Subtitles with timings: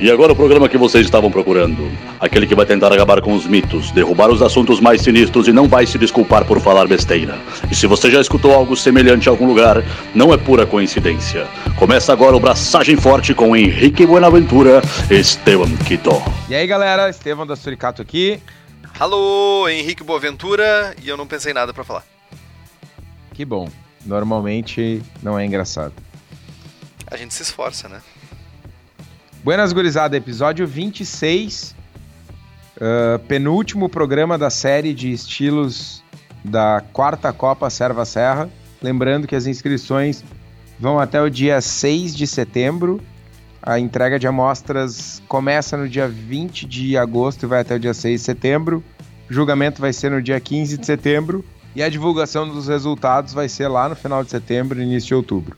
[0.00, 1.92] E agora o programa que vocês estavam procurando.
[2.18, 5.68] Aquele que vai tentar acabar com os mitos, derrubar os assuntos mais sinistros e não
[5.68, 7.38] vai se desculpar por falar besteira.
[7.70, 9.84] E se você já escutou algo semelhante em algum lugar,
[10.14, 11.46] não é pura coincidência.
[11.78, 14.80] Começa agora o Braçagem Forte com Henrique Buenaventura
[15.10, 16.10] e Esteban Quito.
[16.48, 18.40] E aí galera, Esteban da Suricato aqui.
[18.98, 22.04] Alô, Henrique Boaventura, e eu não pensei nada para falar.
[23.34, 23.68] Que bom.
[24.06, 25.92] Normalmente não é engraçado.
[27.06, 28.00] A gente se esforça, né?
[29.42, 31.74] Buenas gurizada, episódio 26,
[32.76, 36.04] uh, penúltimo programa da série de estilos
[36.44, 38.50] da quarta Copa Serva Serra.
[38.82, 40.22] Lembrando que as inscrições
[40.78, 43.00] vão até o dia 6 de setembro.
[43.62, 47.94] A entrega de amostras começa no dia 20 de agosto e vai até o dia
[47.94, 48.84] 6 de setembro.
[49.30, 51.42] O julgamento vai ser no dia 15 de setembro.
[51.74, 55.56] E a divulgação dos resultados vai ser lá no final de setembro início de outubro.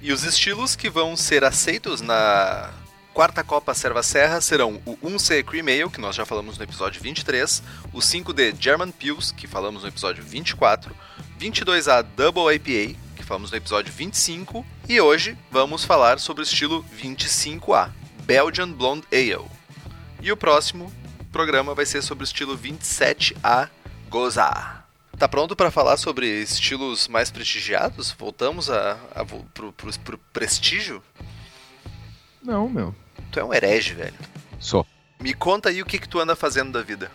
[0.00, 2.70] E os estilos que vão ser aceitos na
[3.14, 7.00] quarta Copa Serva Serra serão o 1C Cream Ale, que nós já falamos no episódio
[7.00, 7.62] 23,
[7.92, 10.92] o 5D German Pils, que falamos no episódio 24,
[11.38, 16.84] 22A Double IPA, que falamos no episódio 25, e hoje vamos falar sobre o estilo
[17.00, 17.92] 25A,
[18.24, 19.48] Belgian Blonde Ale.
[20.20, 20.92] E o próximo
[21.30, 23.70] programa vai ser sobre o estilo 27A
[24.10, 24.82] Goza.
[25.16, 28.10] Tá pronto para falar sobre estilos mais prestigiados?
[28.18, 31.00] Voltamos a, a, pro, pro, pro prestígio?
[32.42, 32.92] Não, meu.
[33.34, 34.14] Tu é um herege, velho.
[34.60, 34.86] Sou.
[35.18, 37.10] Me conta aí o que, que tu anda fazendo da vida.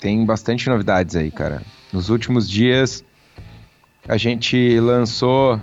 [0.00, 1.62] Tem bastante novidades aí, cara.
[1.92, 3.04] Nos últimos dias,
[4.08, 5.62] a gente lançou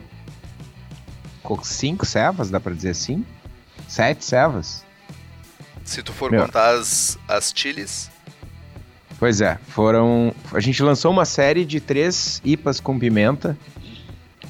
[1.61, 3.25] cinco servas, dá pra dizer assim?
[3.85, 4.85] Sete servas.
[5.83, 6.45] Se tu for Meu.
[6.45, 8.09] contar as, as chiles.
[9.19, 10.33] Pois é, foram.
[10.53, 13.57] A gente lançou uma série de três IPAs com pimenta.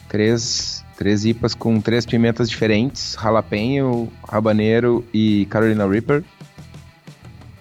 [0.07, 6.23] Três Três IPAs com três pimentas diferentes: Jalapeno, Habanero e Carolina Reaper.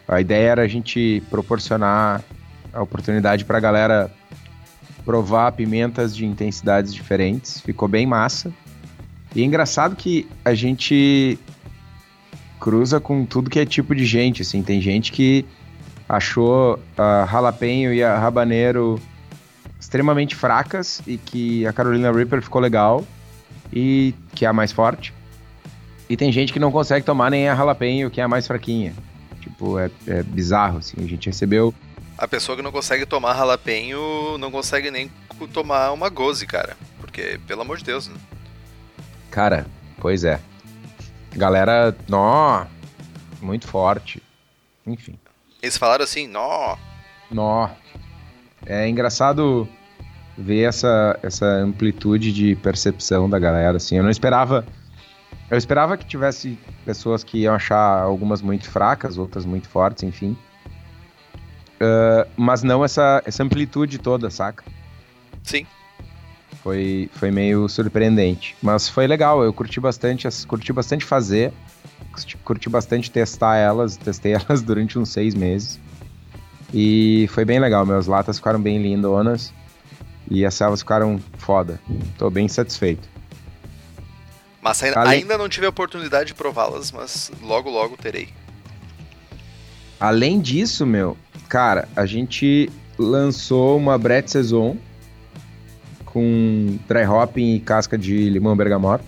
[0.06, 2.22] A ideia era a gente proporcionar
[2.70, 4.10] a oportunidade para a galera
[5.06, 7.62] provar pimentas de intensidades diferentes.
[7.62, 8.52] Ficou bem massa.
[9.34, 11.38] E é engraçado que a gente
[12.60, 14.62] cruza com tudo que é tipo de gente, assim.
[14.62, 15.46] Tem gente que
[16.06, 19.00] achou a Jalapeno e a Habanero
[19.80, 23.02] extremamente fracas e que a Carolina Reaper ficou legal
[23.72, 25.12] e que é a mais forte.
[26.08, 28.94] E tem gente que não consegue tomar nem a jalapeno, que é a mais fraquinha.
[29.40, 30.96] Tipo, é, é bizarro, assim.
[31.02, 31.72] A gente recebeu.
[32.18, 35.10] A pessoa que não consegue tomar jalapeno não consegue nem
[35.52, 36.76] tomar uma goze, cara.
[36.98, 38.16] Porque, pelo amor de Deus, né?
[39.30, 39.66] Cara,
[40.00, 40.40] pois é.
[41.32, 42.66] Galera, nó,
[43.40, 44.20] muito forte.
[44.86, 45.16] Enfim.
[45.62, 46.76] Eles falaram assim, nó.
[47.30, 47.70] Nó.
[48.66, 49.68] É engraçado
[50.36, 53.96] ver essa, essa amplitude de percepção da galera, assim.
[53.96, 54.64] Eu não esperava...
[55.50, 60.36] Eu esperava que tivesse pessoas que iam achar algumas muito fracas, outras muito fortes, enfim.
[61.80, 64.64] Uh, mas não essa, essa amplitude toda, saca?
[65.42, 65.66] Sim.
[66.62, 68.54] Foi, foi meio surpreendente.
[68.62, 71.52] Mas foi legal, eu curti bastante, curti bastante fazer,
[72.44, 75.80] curti bastante testar elas, testei elas durante uns seis meses.
[76.72, 79.52] E foi bem legal, meus latas ficaram bem lindonas.
[80.30, 81.80] E as selvas ficaram foda.
[82.16, 83.08] Tô bem satisfeito.
[84.62, 85.20] Mas ainda, Além...
[85.22, 88.28] ainda não tive a oportunidade de prová-las, mas logo logo terei.
[89.98, 91.16] Além disso, meu,
[91.48, 94.76] cara, a gente lançou uma Brett Saison
[96.04, 99.04] com dry hopping e casca de limão bergamota.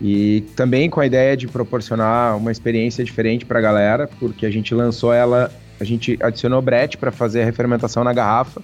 [0.00, 4.50] E também com a ideia de proporcionar uma experiência diferente para a galera, porque a
[4.50, 5.50] gente lançou ela,
[5.80, 8.62] a gente adicionou Brett para fazer a refermentação na garrafa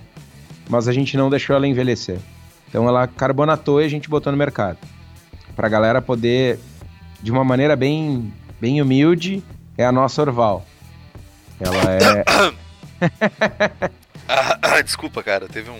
[0.72, 2.18] mas a gente não deixou ela envelhecer.
[2.66, 4.78] Então ela carbonatou e a gente botou no mercado.
[5.54, 6.58] Pra galera poder,
[7.22, 9.44] de uma maneira bem, bem humilde,
[9.76, 10.64] é a nossa Orval.
[11.60, 12.24] Ela é.
[14.26, 15.78] ah, desculpa, cara, teve um.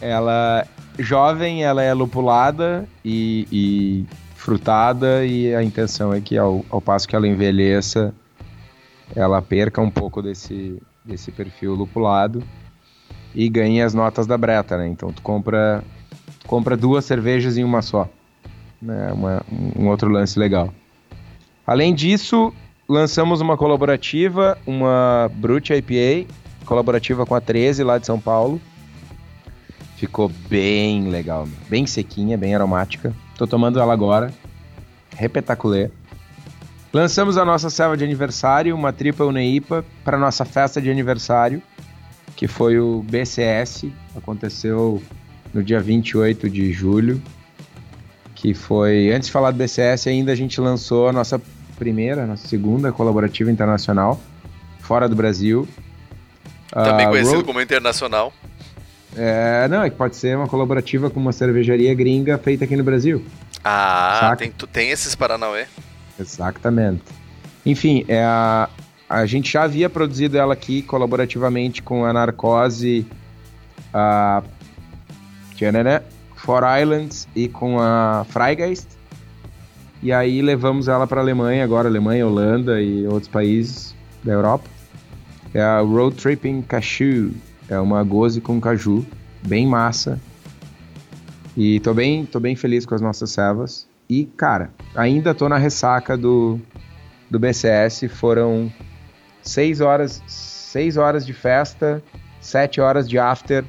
[0.00, 0.66] Ela
[0.98, 4.04] jovem, ela é lupulada e, e
[4.34, 8.12] frutada, e a intenção é que ao, ao passo que ela envelheça,
[9.14, 12.42] ela perca um pouco desse, desse perfil lupulado
[13.34, 14.86] e ganhe as notas da Breta, né?
[14.86, 15.82] Então tu compra,
[16.40, 18.08] tu compra duas cervejas em uma só.
[18.80, 19.12] Né?
[19.12, 19.42] Uma,
[19.76, 20.72] um outro lance legal.
[21.66, 22.52] Além disso,
[22.88, 26.32] lançamos uma colaborativa, uma Brute IPA,
[26.64, 28.60] colaborativa com a 13 lá de São Paulo.
[29.96, 33.14] Ficou bem legal, bem sequinha, bem aromática.
[33.36, 34.32] Tô tomando ela agora.
[35.16, 35.90] Repetaculê.
[36.92, 41.62] Lançamos a nossa selva de aniversário, uma triple Neipa, para nossa festa de aniversário
[42.36, 43.86] que foi o BCS,
[44.16, 45.02] aconteceu
[45.52, 47.22] no dia 28 de julho,
[48.34, 51.40] que foi, antes de falar do BCS ainda, a gente lançou a nossa
[51.78, 54.20] primeira, nossa segunda colaborativa internacional,
[54.80, 55.66] fora do Brasil.
[56.70, 57.46] Também uh, conhecido Road...
[57.46, 58.32] como internacional.
[59.16, 62.82] É, não, é que pode ser uma colaborativa com uma cervejaria gringa feita aqui no
[62.82, 63.24] Brasil.
[63.64, 65.66] Ah, tem, tem esses Paranauê.
[66.18, 67.02] Exatamente.
[67.64, 68.68] Enfim, é a,
[69.14, 73.06] a gente já havia produzido ela aqui colaborativamente com a Narcose,
[73.92, 74.42] a
[75.54, 76.02] Tchanana,
[76.34, 78.88] Four Islands e com a Freigeist.
[80.02, 83.94] E aí levamos ela para a Alemanha, agora Alemanha, Holanda e outros países
[84.24, 84.68] da Europa.
[85.54, 87.32] É a Road Tripping Cashew.
[87.68, 89.06] É uma goze com caju,
[89.46, 90.20] bem massa.
[91.56, 93.86] E tô bem, tô bem feliz com as nossas servas.
[94.10, 96.58] E, cara, ainda tô na ressaca do,
[97.30, 98.06] do BCS.
[98.08, 98.70] Foram
[99.44, 102.02] seis horas, seis horas de festa,
[102.40, 103.64] sete horas de after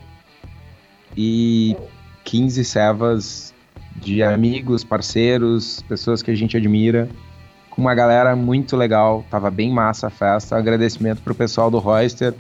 [1.16, 1.76] e
[2.24, 3.54] 15 servas
[3.96, 7.08] de amigos, parceiros, pessoas que a gente admira.
[7.70, 10.58] Com uma galera muito legal, tava bem massa a festa.
[10.58, 12.34] Agradecimento pro pessoal do Royster,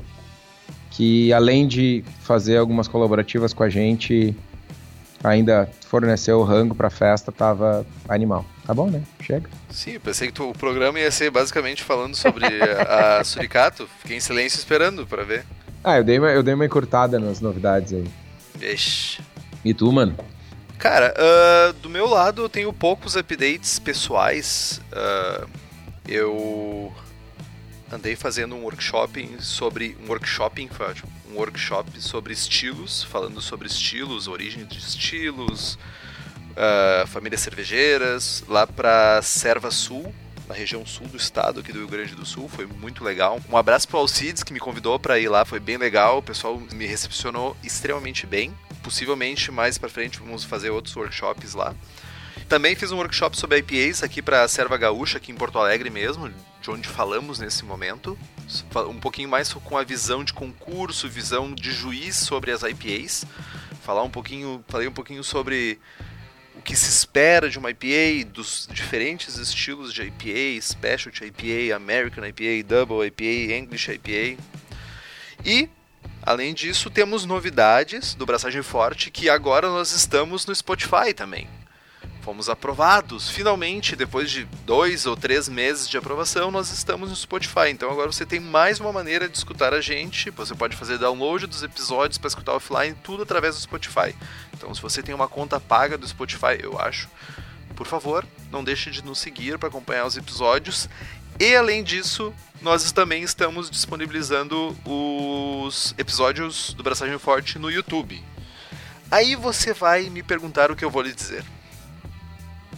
[0.92, 4.36] que além de fazer algumas colaborativas com a gente,
[5.24, 8.46] ainda forneceu o rango pra festa, tava animal.
[8.66, 9.04] Tá bom, né?
[9.22, 9.48] Chega.
[9.70, 13.88] Sim, pensei que tu, o programa ia ser basicamente falando sobre a, a Suricato.
[14.00, 15.46] Fiquei em silêncio esperando para ver.
[15.84, 18.06] Ah, eu dei, uma, eu dei uma encurtada nas novidades aí.
[18.56, 19.22] Vixe.
[19.64, 20.18] E tu, mano?
[20.80, 24.82] Cara, uh, do meu lado eu tenho poucos updates pessoais.
[24.92, 25.48] Uh,
[26.08, 26.92] eu
[27.92, 30.68] andei fazendo um workshop sobre um workshop,
[31.32, 35.78] um workshop sobre estilos, falando sobre estilos, origem de estilos,
[36.56, 40.14] uh, famílias cervejeiras, lá para Serva Sul,
[40.48, 43.40] na região sul do estado aqui do Rio Grande do Sul, foi muito legal.
[43.50, 46.24] Um abraço para o Alcides que me convidou para ir lá, foi bem legal, o
[46.24, 48.54] pessoal me recepcionou extremamente bem.
[48.84, 51.74] Possivelmente mais para frente vamos fazer outros workshops lá.
[52.48, 56.32] Também fiz um workshop sobre IPAs aqui para Serva Gaúcha, aqui em Porto Alegre mesmo,
[56.62, 58.16] de onde falamos nesse momento.
[58.88, 63.26] Um pouquinho mais com a visão de concurso, visão de juiz sobre as IPAs.
[63.82, 65.80] Falar um pouquinho, falei um pouquinho sobre
[66.66, 72.68] que se espera de uma IPA, dos diferentes estilos de IPA, Specialty IPA, American IPA,
[72.68, 74.42] Double IPA, English IPA.
[75.46, 75.70] E,
[76.24, 81.48] além disso, temos novidades do Braçagem Forte que agora nós estamos no Spotify também
[82.26, 83.30] fomos aprovados.
[83.30, 87.70] Finalmente, depois de dois ou três meses de aprovação, nós estamos no Spotify.
[87.70, 90.32] Então agora você tem mais uma maneira de escutar a gente.
[90.32, 94.16] Você pode fazer download dos episódios para escutar offline, tudo através do Spotify.
[94.52, 97.08] Então, se você tem uma conta paga do Spotify, eu acho,
[97.76, 100.90] por favor, não deixe de nos seguir para acompanhar os episódios.
[101.40, 108.24] E além disso, nós também estamos disponibilizando os episódios do Braçagem Forte no YouTube.
[109.12, 111.46] Aí você vai me perguntar o que eu vou lhe dizer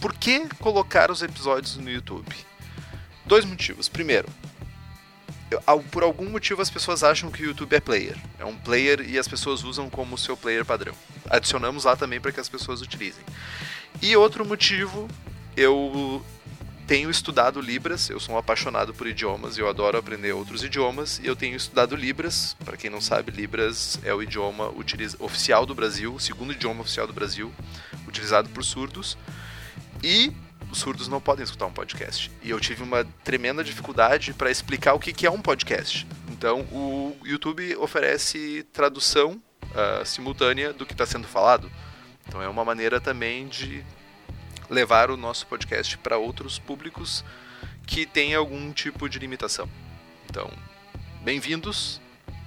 [0.00, 2.34] por que colocar os episódios no YouTube?
[3.26, 3.88] Dois motivos.
[3.88, 4.28] Primeiro,
[5.90, 8.16] por algum motivo as pessoas acham que o YouTube é player.
[8.38, 10.94] É um player e as pessoas usam como seu player padrão.
[11.28, 13.24] Adicionamos lá também para que as pessoas utilizem.
[14.00, 15.08] E outro motivo,
[15.56, 16.24] eu
[16.86, 21.26] tenho estudado Libras, eu sou um apaixonado por idiomas, eu adoro aprender outros idiomas, e
[21.26, 22.56] eu tenho estudado Libras.
[22.64, 24.72] Para quem não sabe, Libras é o idioma
[25.18, 27.52] oficial do Brasil, o segundo idioma oficial do Brasil,
[28.06, 29.18] utilizado por surdos.
[30.02, 30.32] E
[30.70, 32.30] os surdos não podem escutar um podcast.
[32.42, 36.06] E eu tive uma tremenda dificuldade para explicar o que, é um podcast.
[36.30, 41.70] Então, o YouTube oferece tradução uh, simultânea do que está sendo falado.
[42.26, 43.84] Então, é uma maneira também de
[44.68, 47.24] levar o nosso podcast para outros públicos
[47.86, 49.68] que têm algum tipo de limitação.
[50.28, 50.50] Então,
[51.22, 52.00] bem-vindos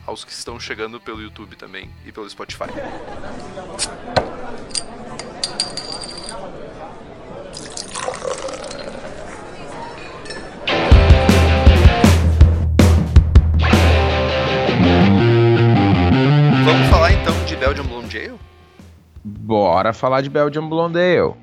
[0.05, 2.70] aos que estão chegando pelo YouTube também e pelo Spotify.
[18.12, 18.39] Blonde Ale?
[19.24, 21.34] Bora falar de Belgian Blonde Ale.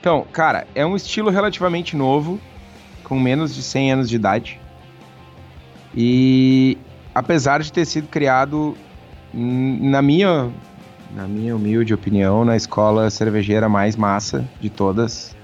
[0.00, 2.40] Então, cara, é um estilo relativamente novo,
[3.04, 4.60] com menos de 100 anos de idade.
[5.94, 6.76] E
[7.14, 8.76] apesar de ter sido criado
[9.32, 10.50] na minha
[11.14, 15.36] na minha humilde opinião, na escola cervejeira mais massa de todas,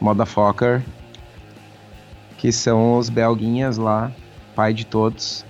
[0.00, 0.82] Motherfucker,
[2.36, 4.10] que são os belguinhas lá,
[4.56, 5.46] pai de todos.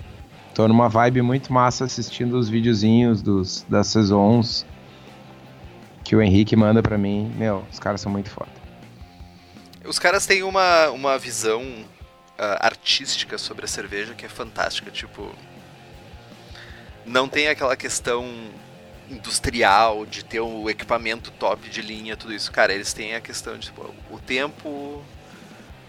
[0.53, 4.65] Tô numa vibe muito massa assistindo os videozinhos dos, das saisons
[6.03, 7.31] que o Henrique manda pra mim.
[7.35, 8.51] Meu, os caras são muito foda.
[9.85, 14.91] Os caras têm uma, uma visão uh, artística sobre a cerveja que é fantástica.
[14.91, 15.31] Tipo,
[17.05, 18.27] não tem aquela questão
[19.09, 22.51] industrial, de ter o equipamento top de linha, tudo isso.
[22.51, 25.03] Cara, eles têm a questão de tipo, o tempo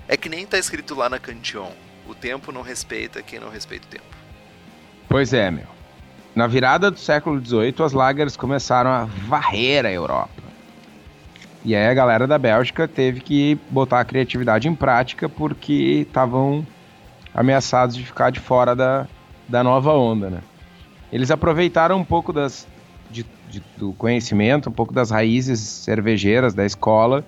[0.08, 1.72] é que nem tá escrito lá na Cantillon.
[2.06, 4.19] O tempo não respeita quem não respeita o tempo.
[5.10, 5.64] Pois é, meu.
[6.36, 10.40] Na virada do século XVIII, as lagers começaram a varrer a Europa.
[11.64, 16.64] E aí a galera da Bélgica teve que botar a criatividade em prática porque estavam
[17.34, 19.08] ameaçados de ficar de fora da,
[19.48, 20.40] da nova onda, né?
[21.12, 22.68] Eles aproveitaram um pouco das,
[23.10, 27.24] de, de, do conhecimento, um pouco das raízes cervejeiras da escola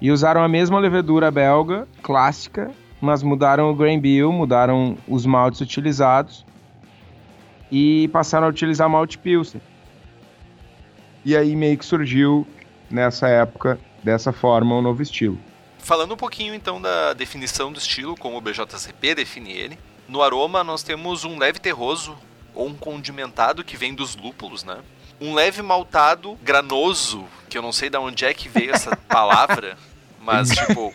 [0.00, 5.60] e usaram a mesma levedura belga clássica, mas mudaram o grain bill, mudaram os maltes
[5.60, 6.49] utilizados
[7.70, 9.60] e passaram a utilizar malte pilsen.
[11.24, 12.46] E aí meio que surgiu
[12.90, 15.38] nessa época dessa forma um novo estilo.
[15.78, 20.64] Falando um pouquinho então da definição do estilo, como o BJCP define ele, no aroma
[20.64, 22.16] nós temos um leve terroso
[22.54, 24.78] ou um condimentado que vem dos lúpulos, né?
[25.20, 29.76] Um leve maltado granoso, que eu não sei de onde é que veio essa palavra,
[30.20, 30.92] mas tipo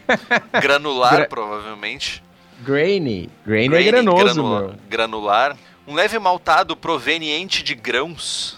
[0.61, 2.23] granular Gra provavelmente.
[2.63, 3.29] Grainy.
[3.45, 5.57] Grainy, Grainy é granoso, granula Granular.
[5.87, 8.57] Um leve maltado proveniente de grãos.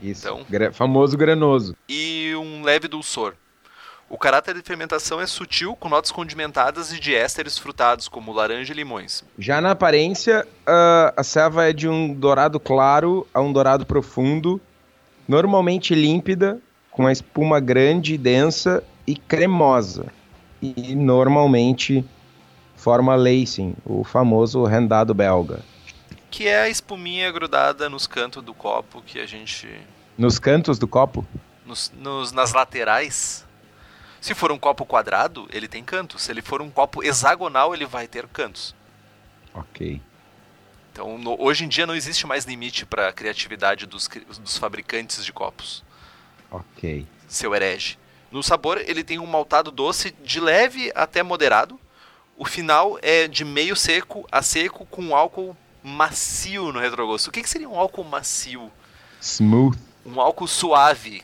[0.00, 0.26] Isso.
[0.26, 1.76] Então, gra famoso granoso.
[1.88, 3.34] E um leve dulçor.
[4.08, 8.72] O caráter de fermentação é sutil, com notas condimentadas e de ésteres frutados, como laranja
[8.72, 9.24] e limões.
[9.38, 10.46] Já na aparência,
[11.16, 14.60] a ceva é de um dourado claro a um dourado profundo,
[15.26, 16.60] normalmente límpida,
[16.90, 20.06] com a espuma grande, densa e cremosa.
[20.60, 22.04] E normalmente
[22.76, 25.60] forma lacing, o famoso rendado belga.
[26.32, 29.68] Que é a espuminha grudada nos cantos do copo que a gente.
[30.18, 31.24] Nos cantos do copo?
[31.64, 33.46] Nos, nos nas laterais
[34.22, 36.22] se for um copo quadrado, ele tem cantos.
[36.22, 38.72] Se ele for um copo hexagonal, ele vai ter cantos.
[39.52, 40.00] Ok.
[40.92, 44.08] Então, no, hoje em dia não existe mais limite para a criatividade dos,
[44.38, 45.82] dos fabricantes de copos.
[46.52, 47.04] Ok.
[47.26, 47.98] Seu herege.
[48.30, 51.78] No sabor, ele tem um maltado doce de leve até moderado.
[52.36, 57.30] O final é de meio seco a seco com álcool macio no retrogosto.
[57.30, 58.70] O que, que seria um álcool macio?
[59.20, 59.78] Smooth.
[60.04, 61.22] Um álcool suave,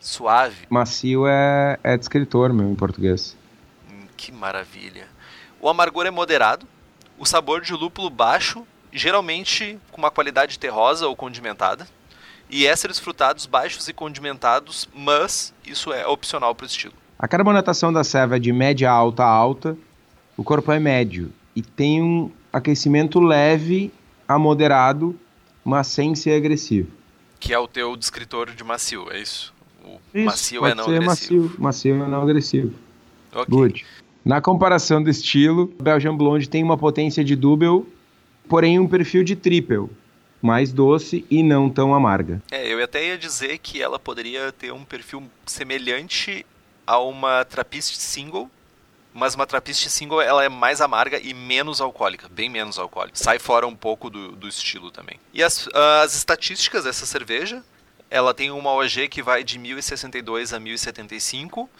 [0.00, 0.66] suave.
[0.68, 3.36] Macio é, é descritor, meu, em português.
[3.90, 5.06] Hum, que maravilha.
[5.60, 6.66] O amargor é moderado,
[7.18, 11.86] o sabor de lúpulo baixo, geralmente com uma qualidade terrosa ou condimentada,
[12.48, 16.94] e ésteres frutados baixos e condimentados, mas isso é opcional para o estilo.
[17.18, 19.76] A carbonatação da ceva é de média alta a alta,
[20.36, 23.92] o corpo é médio e tem um aquecimento leve
[24.28, 25.18] a moderado,
[25.64, 26.88] mas sem ser agressivo.
[27.40, 29.52] Que é o teu descritor de macio, é isso?
[30.14, 31.42] Isso, macio é não agressivo.
[31.42, 32.74] Macio, macio é não agressivo.
[33.32, 33.44] Okay.
[33.48, 33.86] Good.
[34.24, 37.84] Na comparação do estilo, Belgian Blonde tem uma potência de double,
[38.48, 39.90] porém um perfil de triple,
[40.40, 42.40] mais doce e não tão amarga.
[42.52, 46.46] É, eu até ia dizer que ela poderia ter um perfil semelhante
[46.86, 48.48] a uma Trappist Single,
[49.14, 53.16] mas uma Trappist Single ela é mais amarga e menos alcoólica, bem menos alcoólica.
[53.16, 55.20] Sai fora um pouco do, do estilo também.
[55.32, 55.68] E as,
[56.02, 57.62] as estatísticas dessa cerveja,
[58.10, 61.70] ela tem uma OG que vai de 1062 a 1075,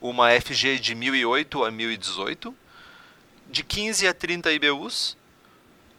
[0.00, 2.54] uma FG de 1008 a 1018,
[3.50, 5.16] de 15 a 30 IBUs,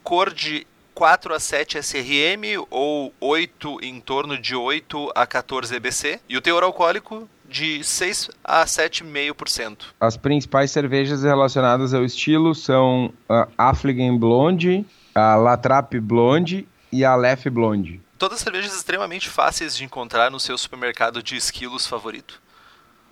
[0.03, 6.22] cor de 4 a 7 SRM ou 8 em torno de 8 a 14 EBC
[6.29, 9.77] e o teor alcoólico de 6 a 7,5%.
[10.00, 14.86] As principais cervejas relacionadas ao estilo são a Affligen Blonde,
[15.16, 18.01] a Latrap Blonde e a Lef Blonde.
[18.18, 22.42] Todas cervejas extremamente fáceis de encontrar no seu supermercado de esquilos favorito.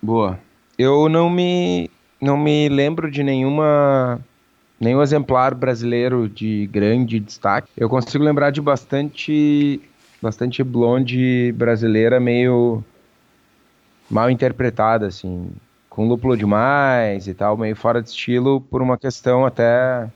[0.02, 0.38] Boa.
[0.78, 1.90] Eu não me
[2.20, 4.20] não me lembro de nenhuma
[4.80, 7.68] nenhum exemplar brasileiro de grande destaque.
[7.76, 9.80] Eu consigo lembrar de bastante
[10.20, 12.84] bastante blonde brasileira meio
[14.10, 15.50] mal interpretada assim,
[15.88, 20.08] com lúpulo demais e tal, meio fora de estilo por uma questão até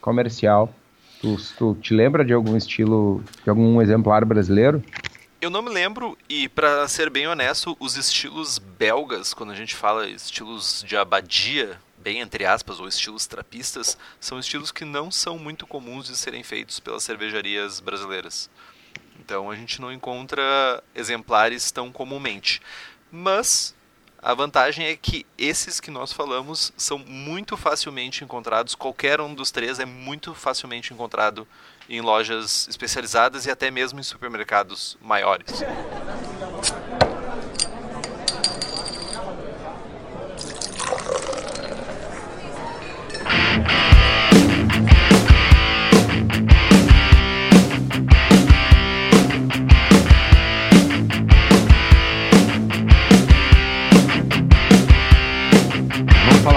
[0.00, 0.72] comercial.
[1.20, 4.82] Tu, tu te lembra de algum estilo, de algum exemplar brasileiro?
[5.40, 9.74] Eu não me lembro, e para ser bem honesto, os estilos belgas, quando a gente
[9.74, 15.38] fala estilos de abadia, bem entre aspas, ou estilos trapistas, são estilos que não são
[15.38, 18.50] muito comuns de serem feitos pelas cervejarias brasileiras.
[19.20, 22.60] Então a gente não encontra exemplares tão comumente.
[23.16, 23.76] Mas
[24.20, 29.52] a vantagem é que esses que nós falamos são muito facilmente encontrados, qualquer um dos
[29.52, 31.46] três é muito facilmente encontrado
[31.88, 35.62] em lojas especializadas e até mesmo em supermercados maiores.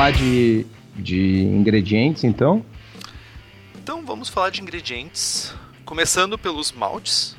[0.08, 2.66] Falar de, de ingredientes, então?
[3.76, 5.54] Então vamos falar de ingredientes.
[5.84, 7.36] Começando pelos maltes.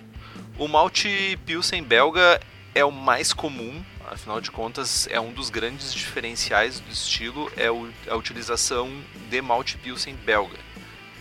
[0.59, 2.41] O malte Pilsen belga
[2.75, 7.69] é o mais comum, afinal de contas é um dos grandes diferenciais do estilo, é
[7.69, 8.91] a utilização
[9.31, 10.59] de malte Pilsen belga.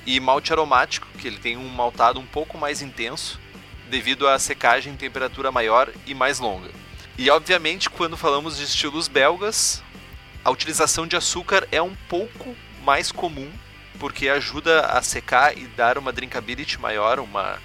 [0.05, 3.39] E malte aromático, que ele tem um maltado um pouco mais intenso,
[3.89, 6.69] devido à secagem em temperatura maior e mais longa.
[7.17, 9.83] E obviamente, quando falamos de estilos belgas,
[10.47, 13.51] a utilização de açúcar é um pouco mais comum
[13.99, 17.59] porque ajuda a secar e dar uma drinkability maior, uma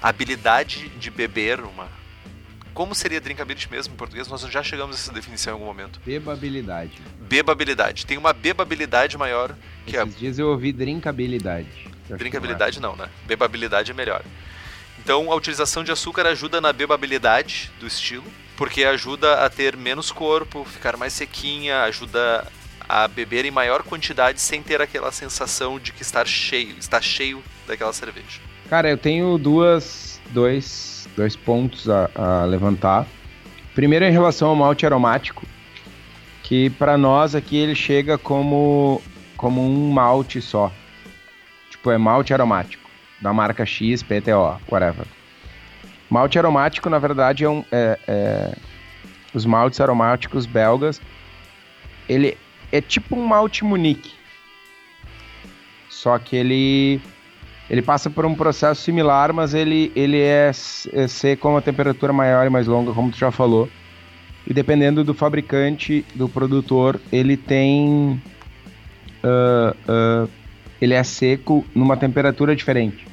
[0.00, 1.88] habilidade de beber, uma
[2.72, 4.28] como seria drinkability mesmo em português?
[4.28, 6.00] Nós já chegamos a essa definição em algum momento.
[6.06, 6.92] Bebabilidade.
[7.28, 8.06] Bebabilidade.
[8.06, 9.52] Tem uma bebabilidade maior
[9.84, 10.18] que Esses é...
[10.18, 11.90] dias eu ouvi drinkabilidade.
[12.08, 13.08] Drinkabilidade não, né?
[13.26, 14.22] Bebabilidade é melhor.
[15.00, 20.10] Então a utilização de açúcar ajuda na bebabilidade do estilo, porque ajuda a ter menos
[20.10, 22.44] corpo, ficar mais sequinha, ajuda
[22.88, 27.40] a beber em maior quantidade sem ter aquela sensação de que estar cheio, está cheio
[27.68, 28.40] daquela cerveja.
[28.68, 33.06] Cara, eu tenho duas, dois, dois pontos a, a levantar.
[33.76, 35.46] Primeiro em relação ao malte aromático,
[36.42, 39.00] que para nós aqui ele chega como
[39.36, 40.72] como um malte só.
[41.70, 45.06] Tipo, é malte aromático da marca X, PTO, whatever.
[46.10, 48.56] Malte aromático, na verdade, é um é, é,
[49.34, 51.00] os maltes aromáticos belgas.
[52.08, 52.36] Ele
[52.72, 54.12] é tipo um malte Munique.
[55.90, 57.00] Só que ele
[57.68, 60.50] ele passa por um processo similar, mas ele, ele é,
[60.92, 63.68] é seco com uma temperatura maior e mais longa, como tu já falou.
[64.46, 68.20] E dependendo do fabricante, do produtor, ele tem.
[69.22, 70.30] Uh, uh,
[70.80, 73.07] ele é seco numa temperatura diferente.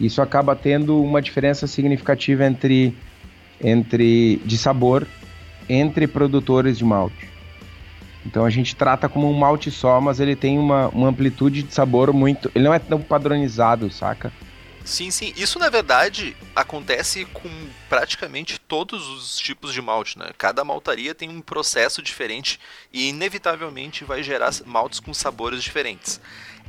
[0.00, 2.94] Isso acaba tendo uma diferença significativa entre,
[3.60, 5.06] entre de sabor
[5.68, 7.28] entre produtores de malte.
[8.26, 11.74] Então a gente trata como um malte só, mas ele tem uma, uma amplitude de
[11.74, 12.50] sabor muito.
[12.54, 14.32] Ele não é tão padronizado, saca?
[14.82, 15.32] Sim, sim.
[15.36, 17.48] Isso na verdade acontece com
[17.88, 20.30] praticamente todos os tipos de malte, né?
[20.36, 22.60] Cada maltaria tem um processo diferente
[22.92, 26.20] e inevitavelmente vai gerar maltes com sabores diferentes.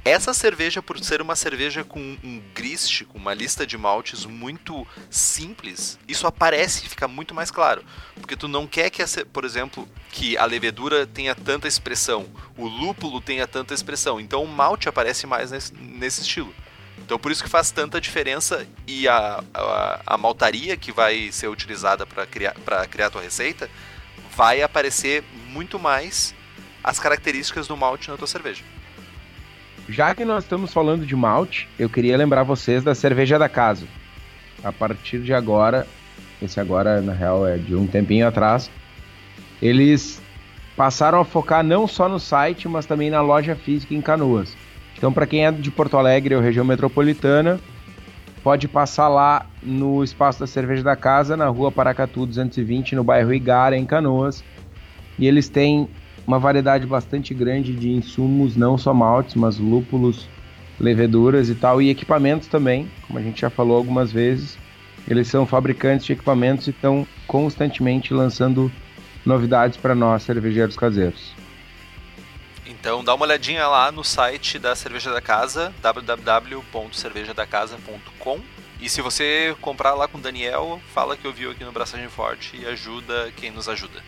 [0.06, 4.86] Essa cerveja, por ser uma cerveja com um grist, com uma lista de maltes muito
[5.10, 7.84] simples, isso aparece e fica muito mais claro.
[8.14, 13.20] Porque tu não quer que, por exemplo, que a levedura tenha tanta expressão, o lúpulo
[13.20, 14.20] tenha tanta expressão.
[14.20, 16.54] Então o malte aparece mais nesse, nesse estilo.
[17.00, 21.48] Então por isso que faz tanta diferença e a, a, a maltaria que vai ser
[21.48, 22.54] utilizada para criar,
[22.92, 23.68] criar a tua receita
[24.36, 26.36] vai aparecer muito mais
[26.84, 28.64] as características do malte na tua cerveja.
[29.88, 33.86] Já que nós estamos falando de malte, eu queria lembrar vocês da cerveja da casa.
[34.64, 35.86] A partir de agora,
[36.42, 38.72] esse agora na real é de um tempinho atrás,
[39.62, 40.22] eles
[40.76, 44.58] passaram a focar não só no site, mas também na loja física em Canoas.
[44.98, 47.60] Então, para quem é de Porto Alegre ou região metropolitana,
[48.44, 53.34] pode passar lá no espaço da Cerveja da Casa, na rua Paracatu 220, no bairro
[53.34, 54.44] Igara, em Canoas.
[55.20, 55.88] E eles têm
[56.28, 60.28] uma variedade bastante grande de insumos, não só maltes, mas lúpulos,
[60.80, 64.58] leveduras e tal, e equipamentos também, como a gente já falou algumas vezes.
[65.08, 68.72] Eles são fabricantes de equipamentos e estão constantemente lançando
[69.24, 71.36] novidades para nós, cervejeiros caseiros.
[72.66, 78.40] Então dá uma olhadinha lá no site da Cerveja da Casa, www.cervejadacasa.com.
[78.82, 82.10] E se você comprar lá com o Daniel, fala que eu vi aqui no Braçagem
[82.10, 84.04] Forte e ajuda quem nos ajuda.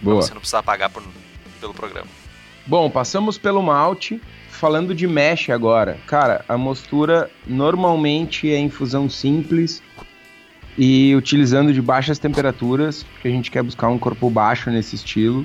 [0.00, 0.16] Boa.
[0.16, 1.02] Pra você não precisar pagar por
[1.62, 2.08] pelo programa.
[2.66, 4.20] Bom, passamos pelo malte.
[4.50, 9.82] Falando de mesh agora, cara, a mostura normalmente é infusão simples
[10.78, 15.44] e utilizando de baixas temperaturas, porque a gente quer buscar um corpo baixo nesse estilo.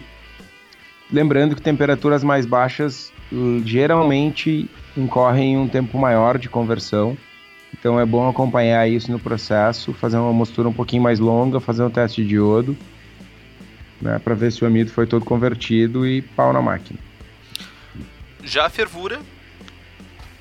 [1.11, 7.17] Lembrando que temperaturas mais baixas hum, geralmente incorrem um tempo maior de conversão.
[7.73, 11.81] Então é bom acompanhar isso no processo, fazer uma mostura um pouquinho mais longa, fazer
[11.81, 12.77] um teste de iodo
[14.01, 16.99] né, para ver se o amido foi todo convertido e pau na máquina.
[18.43, 19.19] Já a fervura,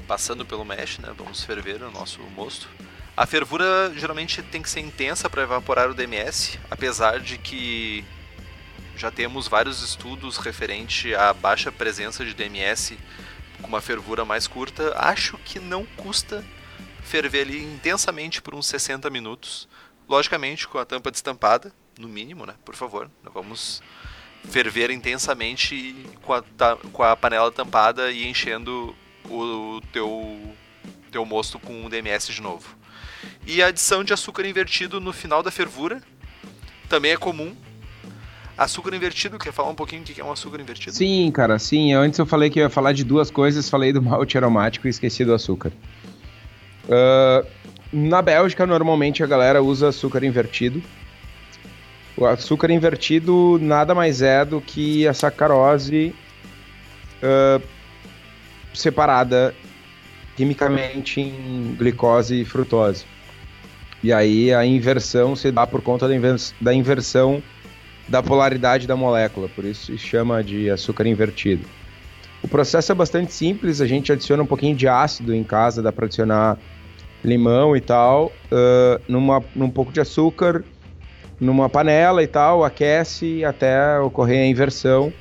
[0.07, 2.69] passando pelo mesh, né, vamos ferver o nosso mosto.
[3.17, 8.05] A fervura geralmente tem que ser intensa para evaporar o DMS, apesar de que
[8.97, 12.99] já temos vários estudos referente à baixa presença de DMS
[13.61, 14.95] com uma fervura mais curta.
[14.97, 16.45] Acho que não custa
[17.03, 19.69] ferver ele intensamente por uns 60 minutos,
[20.09, 22.55] logicamente com a tampa destampada, no mínimo, né?
[22.65, 23.83] Por favor, vamos
[24.45, 26.43] ferver intensamente com a,
[26.93, 28.95] com a panela tampada e enchendo
[29.29, 30.39] o, teu,
[31.11, 32.77] teu mosto com o DMS de novo.
[33.47, 36.03] E a adição de açúcar invertido no final da fervura
[36.89, 37.55] também é comum.
[38.57, 40.97] Açúcar invertido, quer falar um pouquinho o que é um açúcar invertido?
[40.97, 41.93] Sim, cara, sim.
[41.93, 45.25] Antes eu falei que ia falar de duas coisas, falei do malte aromático e esqueci
[45.25, 45.73] do açúcar.
[46.85, 47.47] Uh,
[47.93, 50.83] na Bélgica, normalmente a galera usa açúcar invertido.
[52.17, 56.15] O açúcar invertido nada mais é do que a sacarose
[57.23, 57.63] uh,
[58.73, 59.55] separada
[60.35, 63.05] quimicamente em glicose e frutose.
[64.03, 66.07] E aí a inversão se dá por conta
[66.61, 67.43] da, inversão
[68.09, 71.67] da polaridade da molécula, por isso se chama de açúcar invertido.
[72.43, 75.91] O processo é bastante simples, a gente adiciona um pouquinho de ácido em casa, dá
[75.91, 76.59] para adicionar
[77.25, 80.63] limão e tal, uh, numa, num pouco de açúcar,
[81.41, 85.13] numa panela e tal, aquece até ocorrer a inversão.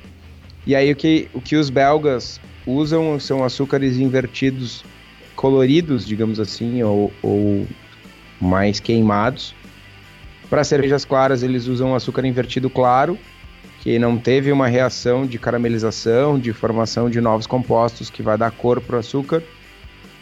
[0.66, 4.84] E aí o que, o que os belgas usam são açúcares invertidos
[5.36, 7.66] coloridos, digamos assim, ou, ou
[8.40, 9.54] mais queimados.
[10.48, 13.18] Para cervejas claras eles usam açúcar invertido claro,
[13.80, 18.50] que não teve uma reação de caramelização, de formação de novos compostos que vai dar
[18.50, 19.42] cor para o açúcar.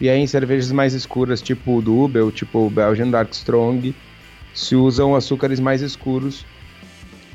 [0.00, 3.94] E aí em cervejas mais escuras, tipo o Dubel, tipo o Belgian Dark Strong,
[4.54, 6.46] se usam açúcares mais escuros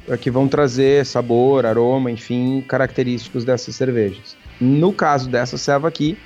[0.07, 4.37] eh, que vão trazer sabor, aroma, enfim, característicos dessas cervejas.
[4.59, 6.17] No caso dessa serva aqui,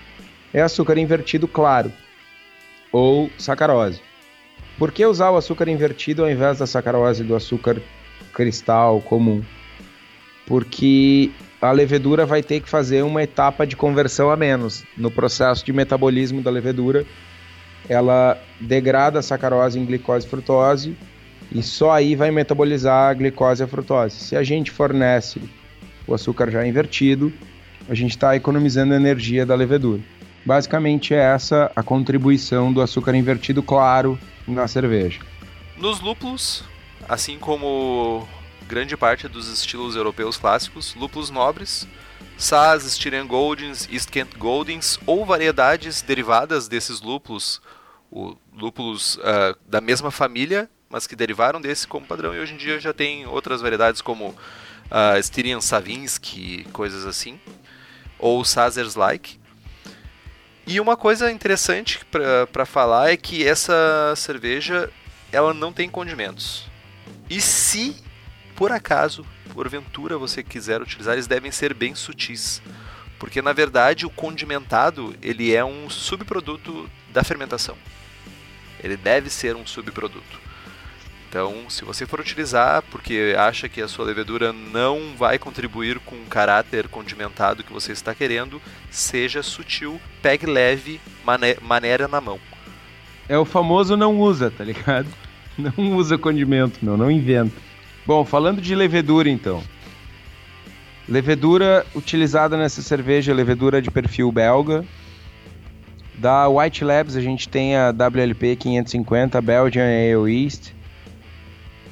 [0.54, 1.92] é açúcar invertido claro
[2.92, 4.00] ou sacarose.
[4.78, 7.82] Por que usar o açúcar invertido ao invés da sacarose do açúcar
[8.34, 9.44] cristal comum?
[10.46, 14.84] Porque a levedura vai ter que fazer uma etapa de conversão a menos.
[14.98, 17.06] No processo de metabolismo da levedura,
[17.90, 20.98] ela degrada a sacarose em glicose e frutose
[21.52, 24.16] e só aí vai metabolizar a glicose e a frutose.
[24.16, 25.42] Se a gente fornece
[26.08, 27.32] o açúcar já invertido,
[27.88, 30.02] a gente está economizando energia da levedura.
[30.46, 34.18] Basicamente é essa a contribuição do açúcar invertido claro
[34.48, 35.22] na cerveja.
[35.78, 36.64] Nos lúpulos,
[37.08, 38.28] assim como
[38.74, 41.88] grande parte dos estilos europeus clássicos, lúpulos nobres,
[43.28, 47.62] Goldings, East Kent Goldings ou variedades derivadas desses lúpulos,
[48.10, 52.58] o, lúpulos uh, da mesma família, mas que derivaram desse como padrão e hoje em
[52.58, 57.40] dia já tem outras variedades como uh, Styrian Savinsky, coisas assim,
[58.18, 59.40] ou Sazer's Like.
[60.66, 62.04] E uma coisa interessante
[62.52, 64.90] para falar é que essa cerveja
[65.32, 66.66] ela não tem condimentos.
[67.30, 67.96] E se
[68.56, 72.62] por acaso, porventura você quiser utilizar, eles devem ser bem sutis.
[73.20, 77.78] Porque na verdade o condimentado, ele é um subproduto da fermentação.
[78.84, 80.44] Ele deve ser um subproduto.
[81.30, 86.16] Então, se você for utilizar porque acha que a sua levedura não vai contribuir com
[86.16, 88.62] o caráter condimentado que você está querendo,
[88.92, 91.02] seja sutil, pegue leve,
[91.60, 92.40] maneira na mão.
[93.28, 95.08] É o famoso não usa, tá ligado?
[95.56, 97.54] Não usa condimento, meu, não inventa.
[98.06, 99.64] Bom, falando de levedura então.
[101.08, 104.86] Levedura utilizada nessa cerveja, levedura de perfil belga.
[106.16, 110.74] Da White Labs a gente tem a WLP 550 Belgian Ale East.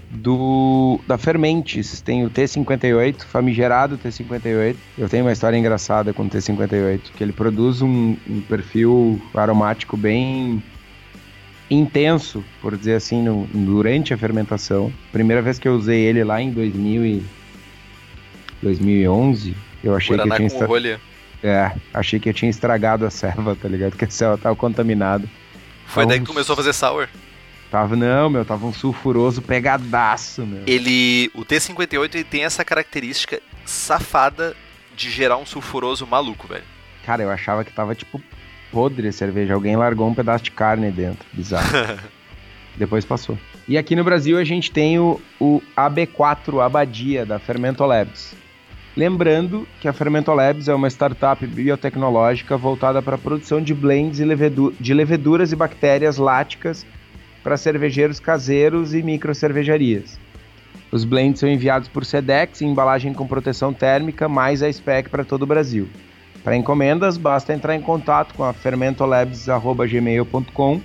[0.09, 4.75] Do da Fermentes tem o T58, famigerado T58.
[4.97, 9.95] Eu tenho uma história engraçada com o T58, que ele produz um, um perfil aromático
[9.95, 10.61] bem
[11.71, 14.91] intenso, por dizer assim, no, durante a fermentação.
[15.11, 17.23] Primeira vez que eu usei ele lá em 2000 e
[18.61, 21.01] 2011, eu achei Guaraná que eu tinha estra...
[21.43, 23.95] É, achei que eu tinha estragado a serva, tá ligado?
[23.95, 25.27] Que a serva tava contaminada.
[25.87, 27.07] Foi daí que começou a fazer sour?
[27.71, 30.61] Tava, não, meu, tava um sulfuroso pegadaço, meu.
[30.67, 34.55] Ele, o T58 ele tem essa característica safada
[34.95, 36.65] de gerar um sulfuroso maluco, velho.
[37.05, 38.21] Cara, eu achava que tava tipo
[38.71, 39.53] podre a cerveja.
[39.53, 41.25] Alguém largou um pedaço de carne dentro.
[41.33, 41.69] Bizarro.
[42.77, 43.37] Depois passou.
[43.67, 48.33] E aqui no Brasil a gente tem o, o AB4 Abadia da Fermento Labs.
[48.95, 54.17] Lembrando que a Fermento Labs é uma startup biotecnológica voltada para a produção de blends
[54.79, 56.85] de leveduras e bactérias láticas
[57.41, 60.19] para cervejeiros caseiros e microcervejarias.
[60.91, 65.23] Os blends são enviados por Sedex em embalagem com proteção térmica, mais a spec para
[65.23, 65.87] todo o Brasil.
[66.43, 70.81] Para encomendas, basta entrar em contato com a fermentolabs.gmail.com,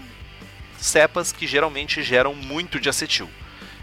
[0.78, 3.28] cepas que geralmente geram muito de acetil.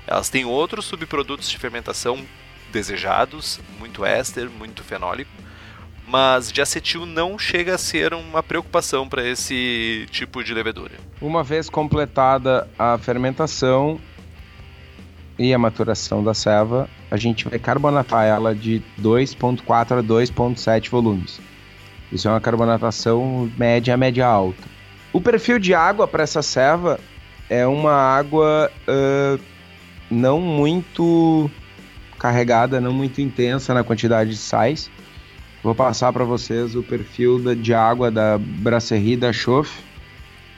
[0.07, 2.25] Elas têm outros subprodutos de fermentação
[2.71, 5.31] desejados, muito éster, muito fenólico,
[6.07, 10.95] mas de acetil não chega a ser uma preocupação para esse tipo de levedura.
[11.21, 14.01] Uma vez completada a fermentação
[15.37, 21.41] e a maturação da ceva, a gente vai carbonatar ela de 2.4 a 2.7 volumes.
[22.13, 24.63] Isso é uma carbonatação média média alta.
[25.13, 27.01] O perfil de água para essa ceva
[27.49, 29.41] é uma água uh,
[30.11, 31.51] não muito
[32.19, 34.91] carregada, não muito intensa na quantidade de sais.
[35.63, 39.83] Vou passar para vocês o perfil da, de água da Brasserie da Choff,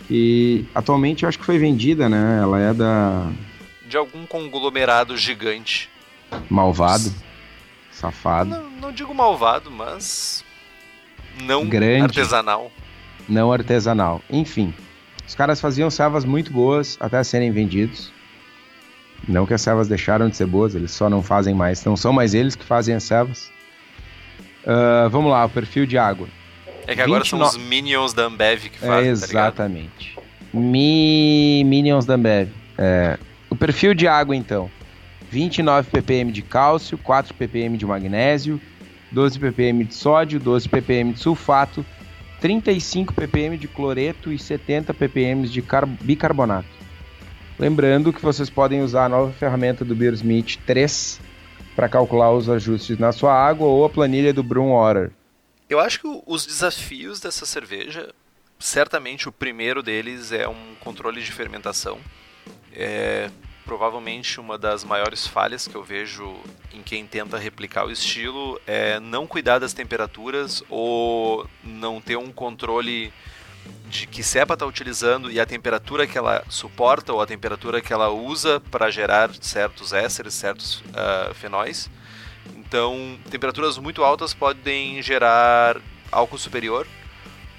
[0.06, 2.40] que atualmente eu acho que foi vendida, né?
[2.42, 3.30] Ela é da...
[3.88, 5.90] De algum conglomerado gigante.
[6.48, 7.12] Malvado.
[7.90, 8.50] Safado.
[8.50, 10.44] Não, não digo malvado, mas...
[11.42, 12.70] Não Grande, artesanal.
[13.28, 14.20] Não artesanal.
[14.28, 14.74] Enfim,
[15.26, 18.12] os caras faziam servas muito boas até serem vendidos.
[19.26, 21.84] Não que as servas deixaram de ser boas, eles só não fazem mais.
[21.84, 23.50] Não são mais eles que fazem as servas.
[24.64, 26.28] Uh, vamos lá, o perfil de água.
[26.86, 27.28] É que agora 29...
[27.28, 30.14] são os Minions da Ambev que fazem, é, Exatamente.
[30.16, 31.62] Tá Mi...
[31.64, 32.50] Minions da Ambev.
[32.76, 33.18] É.
[33.48, 34.70] O perfil de água, então.
[35.32, 38.60] 29 ppm de cálcio, 4 ppm de magnésio,
[39.10, 41.84] 12 ppm de sódio, 12 ppm de sulfato,
[42.38, 45.64] 35 ppm de cloreto e 70 ppm de
[46.02, 46.68] bicarbonato.
[47.58, 51.18] Lembrando que vocês podem usar a nova ferramenta do Beersmith 3
[51.74, 55.12] para calcular os ajustes na sua água ou a planilha do Water.
[55.66, 58.10] Eu acho que os desafios dessa cerveja,
[58.58, 61.98] certamente o primeiro deles é um controle de fermentação.
[62.70, 63.30] É
[63.64, 66.36] provavelmente uma das maiores falhas que eu vejo
[66.72, 72.32] em quem tenta replicar o estilo é não cuidar das temperaturas ou não ter um
[72.32, 73.12] controle
[73.86, 77.92] de que cepa está utilizando e a temperatura que ela suporta ou a temperatura que
[77.92, 81.90] ela usa para gerar certos ésteres, certos uh, fenóis.
[82.56, 86.86] Então, temperaturas muito altas podem gerar álcool superior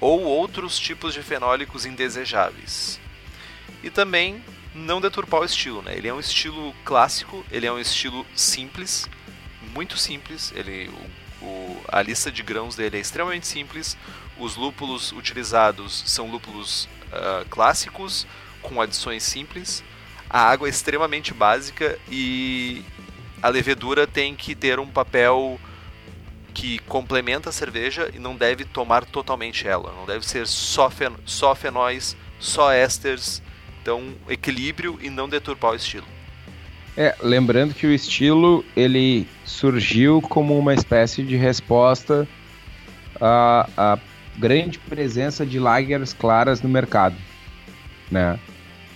[0.00, 3.00] ou outros tipos de fenólicos indesejáveis.
[3.82, 4.42] E também
[4.74, 5.96] não deturpar o estilo, né?
[5.96, 9.08] Ele é um estilo clássico, ele é um estilo simples,
[9.72, 10.52] muito simples.
[10.54, 10.90] Ele,
[11.40, 13.96] o, o, a lista de grãos dele é extremamente simples.
[14.38, 18.26] Os lúpulos utilizados são lúpulos uh, clássicos,
[18.60, 19.84] com adições simples.
[20.28, 22.82] A água é extremamente básica e
[23.40, 25.60] a levedura tem que ter um papel
[26.52, 29.92] que complementa a cerveja e não deve tomar totalmente ela.
[29.92, 33.42] Não deve ser só, fen só fenóis, só ésteres.
[33.84, 36.06] Então, equilíbrio e não deturpar o estilo.
[36.96, 42.26] É, lembrando que o estilo ele surgiu como uma espécie de resposta
[43.20, 43.98] a, a
[44.38, 47.14] grande presença de lagers claras no mercado,
[48.10, 48.38] né?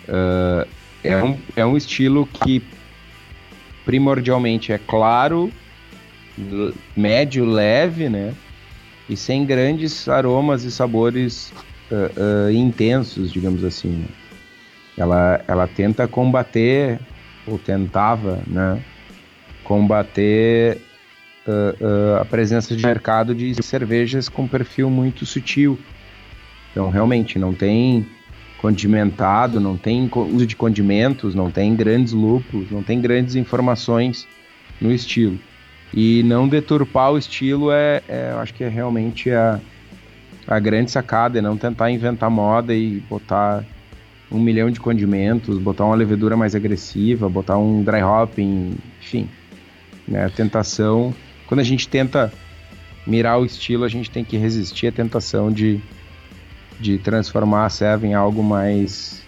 [0.09, 0.66] Uh,
[1.05, 2.62] é, um, é um estilo que
[3.85, 5.53] primordialmente é claro,
[6.96, 8.33] médio, leve, né?
[9.07, 11.53] E sem grandes aromas e sabores
[11.90, 13.90] uh, uh, intensos, digamos assim.
[13.90, 14.28] Né?
[14.99, 16.99] Ela, ela tenta combater,
[17.47, 18.83] ou tentava, né?
[19.63, 20.79] Combater
[21.47, 25.79] uh, uh, a presença de mercado de cervejas com perfil muito sutil.
[26.73, 28.07] Então, realmente, não tem
[28.59, 34.27] condimentado, não tem uso de condimentos, não tem grandes lúpulos, não tem grandes informações
[34.81, 35.39] no estilo.
[35.95, 39.61] E não deturpar o estilo é, é acho que é realmente a,
[40.47, 43.65] a grande sacada, é não tentar inventar moda e botar
[44.31, 49.29] um milhão de condimentos, botar uma levedura mais agressiva, botar um dry hopping, enfim.
[50.07, 51.14] Né, a tentação
[51.49, 52.31] quando a gente tenta
[53.07, 55.81] mirar o estilo, a gente tem que resistir à tentação de,
[56.79, 59.27] de transformar a Serva em algo mais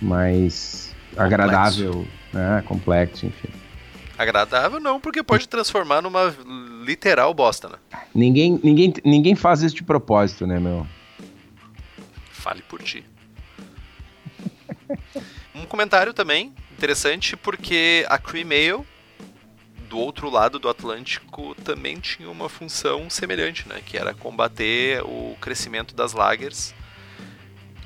[0.00, 1.22] mais complexo.
[1.22, 2.62] agradável, né?
[2.64, 3.48] Complexo, enfim.
[4.16, 6.32] Agradável não, porque pode transformar numa
[6.84, 7.76] literal bosta, né?
[8.14, 10.86] Ninguém, ninguém, ninguém faz isso de propósito, né, meu?
[12.30, 13.04] Fale por ti.
[15.70, 18.86] Comentário também interessante, porque a Cream Ale
[19.88, 23.80] do outro lado do Atlântico também tinha uma função semelhante, né?
[23.84, 26.74] Que era combater o crescimento das lagers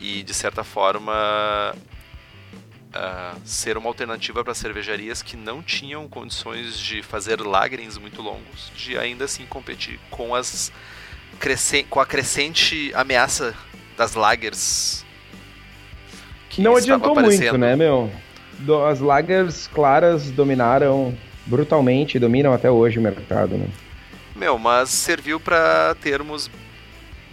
[0.01, 7.03] e, de certa forma, uh, ser uma alternativa para cervejarias que não tinham condições de
[7.03, 10.73] fazer lagerings muito longos, de ainda assim competir com as
[11.91, 13.55] com a crescente ameaça
[13.97, 15.04] das lagers.
[16.59, 18.11] Não adiantou muito, né, meu?
[18.89, 23.67] As lagers claras dominaram brutalmente, dominam até hoje o mercado, né?
[24.35, 26.51] Meu, mas serviu para termos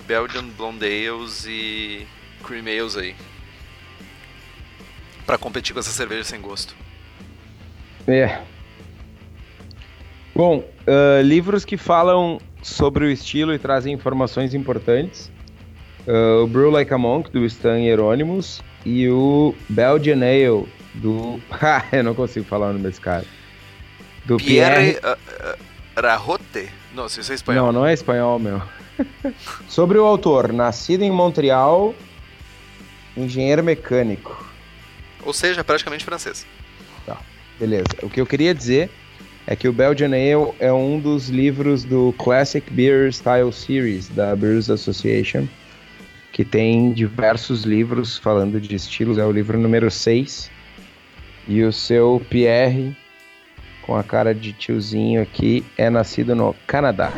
[0.05, 2.05] Belgian Blonde Ales e
[2.43, 3.15] Cream Ales aí
[5.25, 6.75] para competir com essa cerveja sem gosto.
[8.05, 8.39] É.
[10.35, 15.31] Bom, uh, livros que falam sobre o estilo e trazem informações importantes.
[16.05, 21.39] Uh, o Brew Like a Monk, do Stan Hieronymus, e o Belgian Ale, do...
[21.61, 23.25] Ah, eu não consigo falar o nome desse cara.
[24.25, 24.93] Do Pierre...
[24.93, 24.99] Pierre...
[24.99, 26.69] Uh, Rahote?
[26.93, 27.67] Não, se isso é espanhol.
[27.67, 28.61] Não, não é espanhol, meu.
[29.67, 31.93] sobre o autor, nascido em Montreal,
[33.15, 34.49] engenheiro mecânico.
[35.23, 36.45] Ou seja, praticamente francês.
[37.05, 37.17] Tá,
[37.59, 37.89] beleza.
[38.01, 38.89] O que eu queria dizer
[39.45, 44.35] é que o Belgian Ale é um dos livros do Classic Beer Style Series da
[44.35, 45.47] Brewers Association,
[46.31, 49.17] que tem diversos livros falando de estilos.
[49.17, 50.49] É o livro número 6.
[51.47, 52.95] E o seu Pierre,
[53.81, 57.11] com a cara de tiozinho aqui, é nascido no Canadá.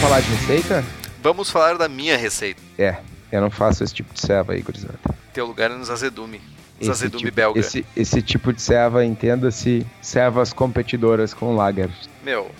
[0.00, 0.84] falar de receita?
[1.22, 2.60] Vamos falar da minha receita.
[2.78, 2.96] É,
[3.30, 4.98] eu não faço esse tipo de ceva aí, gurizada.
[5.32, 6.40] Teu lugar é nos azedume.
[6.80, 7.60] Esse azedume tipo, belga.
[7.60, 11.90] Esse, esse tipo de ceva, entenda-se, cevas competidoras com lager.
[12.24, 12.50] Meu,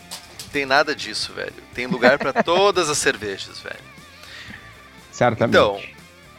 [0.52, 1.54] tem nada disso, velho.
[1.74, 3.80] Tem lugar para todas as cervejas, velho.
[5.10, 5.56] Certamente.
[5.56, 5.80] Então,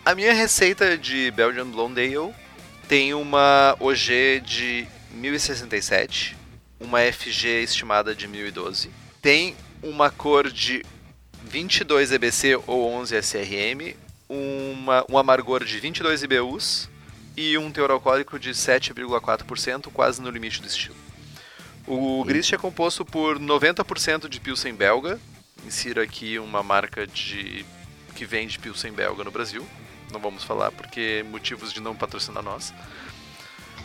[0.06, 2.34] a minha receita de Belgian Blonde Ale
[2.88, 6.38] tem uma OG de 1067,
[6.80, 8.90] uma FG estimada de 1012,
[9.22, 10.84] tem uma cor de
[11.44, 13.96] 22 EBC ou 11 SRM,
[14.32, 16.90] uma, um amargor de 22 IBUs
[17.36, 20.96] e um teor alcoólico de 7,4%, quase no limite do estilo.
[21.86, 25.20] O Grist é composto por 90% de Pilsen belga.
[25.66, 27.66] Insira aqui uma marca de
[28.16, 29.68] que vende Pilsen belga no Brasil.
[30.12, 32.74] Não vamos falar porque motivos de não patrocinar nós.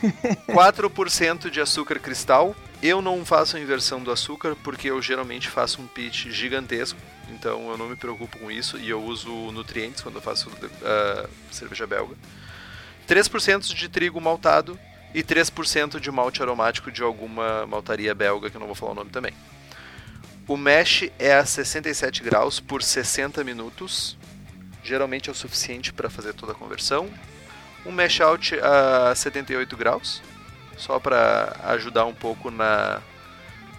[0.48, 2.54] 4% de açúcar cristal.
[2.82, 6.98] Eu não faço a inversão do açúcar porque eu geralmente faço um pitch gigantesco
[7.28, 11.28] então eu não me preocupo com isso e eu uso nutrientes quando eu faço uh,
[11.50, 12.14] cerveja belga.
[13.08, 14.78] 3% de trigo maltado
[15.14, 18.94] e 3% de malte aromático de alguma maltaria belga, que eu não vou falar o
[18.96, 19.32] nome também.
[20.48, 24.16] O mesh é a 67 graus por 60 minutos,
[24.84, 27.10] geralmente é o suficiente para fazer toda a conversão.
[27.84, 30.22] Um mesh out a 78 graus,
[30.76, 33.00] só para ajudar um pouco na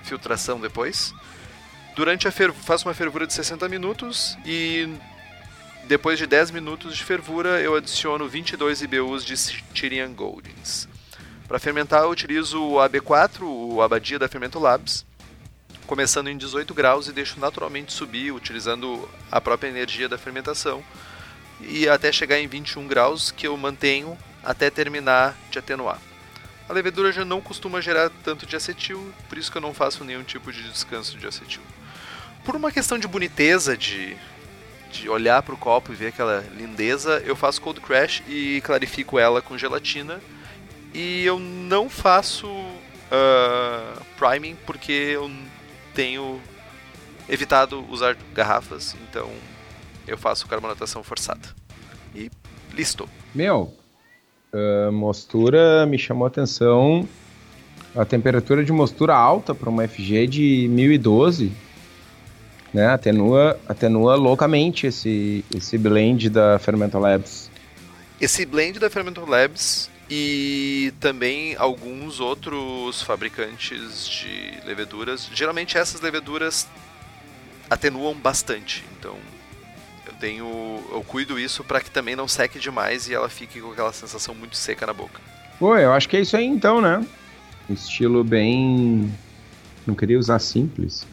[0.04, 1.14] filtração depois.
[1.98, 2.54] Durante a fer...
[2.54, 4.88] faço uma fervura de 60 minutos e
[5.86, 9.36] depois de 10 minutos de fervura eu adiciono 22 IBUs de
[9.74, 10.88] Tyrian Goldings.
[11.48, 15.08] Para fermentar eu utilizo o AB4, o Abadia da Fermento Labs,
[15.88, 20.84] começando em 18 graus e deixo naturalmente subir utilizando a própria energia da fermentação
[21.62, 26.00] e até chegar em 21 graus que eu mantenho até terminar de atenuar.
[26.70, 30.04] A levedura já não costuma gerar tanto de acetil, por isso que eu não faço
[30.04, 31.64] nenhum tipo de descanso de acetil
[32.48, 34.16] por uma questão de boniteza, de,
[34.90, 39.20] de olhar para o copo e ver aquela lindeza, eu faço cold crash e clarifico
[39.20, 40.22] ela com gelatina.
[40.94, 45.30] E eu não faço uh, priming porque eu
[45.94, 46.40] tenho
[47.28, 49.30] evitado usar garrafas, então
[50.08, 51.50] eu faço carbonatação forçada.
[52.16, 52.32] E
[52.74, 53.10] listo.
[53.36, 53.74] Meu,
[54.54, 57.06] uh, mostura me chamou a atenção.
[57.94, 61.67] A temperatura de mostura alta para uma FG de 1012
[62.78, 62.88] né?
[62.90, 67.50] Atenua, atenua loucamente esse, esse blend da Fermento Labs.
[68.22, 75.28] Esse blend da Fermento Labs e também alguns outros fabricantes de leveduras.
[75.34, 76.68] Geralmente essas leveduras
[77.68, 79.16] atenuam bastante, então
[80.06, 83.72] eu tenho, eu cuido isso para que também não seque demais e ela fique com
[83.72, 85.20] aquela sensação muito seca na boca.
[85.58, 87.04] Pô, eu acho que é isso aí então, né?
[87.68, 89.12] Estilo bem,
[89.86, 91.06] não queria usar simples,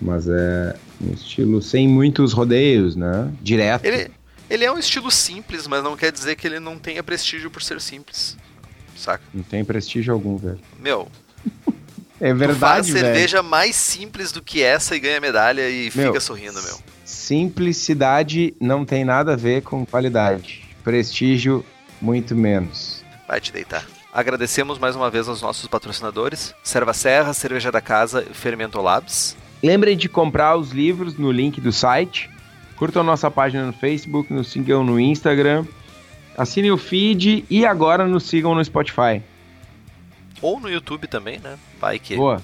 [0.00, 3.32] mas é um estilo sem muitos rodeios, né?
[3.40, 3.84] Direto.
[3.84, 4.10] Ele,
[4.48, 7.62] ele é um estilo simples, mas não quer dizer que ele não tenha prestígio por
[7.62, 8.36] ser simples.
[8.96, 9.22] Saca?
[9.32, 10.58] Não tem prestígio algum, velho.
[10.78, 11.08] Meu.
[12.20, 16.20] é verdade, faz cerveja mais simples do que essa e ganha medalha e meu, fica
[16.20, 16.78] sorrindo, meu.
[17.04, 20.68] Simplicidade não tem nada a ver com qualidade.
[20.82, 21.64] Prestígio,
[22.00, 23.04] muito menos.
[23.26, 23.86] Vai te deitar.
[24.12, 29.36] Agradecemos mais uma vez aos nossos patrocinadores: Serva Serra, Cerveja da Casa e Fermento Labs.
[29.62, 32.30] Lembrem de comprar os livros no link do site.
[32.76, 35.64] Curtam nossa página no Facebook, nos sigam no Instagram.
[36.36, 39.20] Assinem o feed e agora nos sigam no Spotify.
[40.40, 41.58] Ou no YouTube também, né?
[41.80, 42.14] Vai que.
[42.14, 42.40] Boa.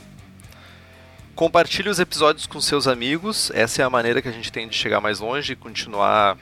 [1.34, 3.50] Compartilhe os episódios com seus amigos.
[3.54, 6.36] Essa é a maneira que a gente tem de chegar mais longe e continuar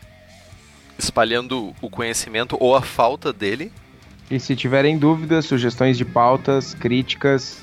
[0.99, 3.73] espalhando o conhecimento ou a falta dele.
[4.31, 7.62] E se tiverem dúvidas, sugestões de pautas, críticas,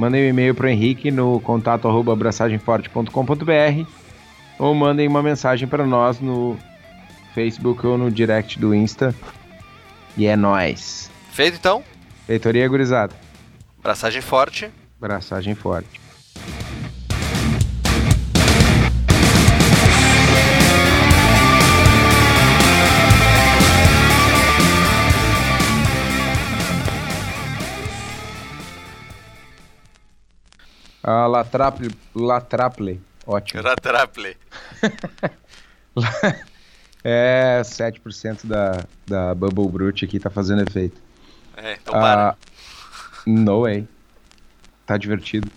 [0.00, 3.86] mandem um e-mail para o Henrique no contato arroba abraçagemforte.com.br
[4.58, 6.56] ou mandem uma mensagem para nós no
[7.34, 9.14] Facebook ou no direct do Insta.
[10.16, 11.10] E é nóis.
[11.32, 11.84] Feito então?
[12.26, 13.12] Feitoria gurizada.
[13.82, 14.70] Braçagem forte.
[14.98, 15.99] Braçagem forte.
[31.10, 33.62] A Latraple, Latraple, ótimo.
[33.62, 34.36] Latraple.
[37.02, 41.00] é, 7% da, da Bubble Brute aqui tá fazendo efeito.
[41.56, 42.36] É, então para.
[43.26, 43.88] Uh, no way.
[44.86, 45.50] Tá divertido.